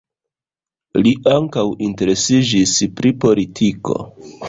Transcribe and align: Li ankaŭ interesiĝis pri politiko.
Li 1.03 1.11
ankaŭ 1.35 1.67
interesiĝis 1.89 2.75
pri 2.99 3.17
politiko. 3.27 4.05